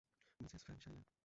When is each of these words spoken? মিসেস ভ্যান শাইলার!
মিসেস 0.39 0.61
ভ্যান 0.65 0.77
শাইলার! 0.83 1.05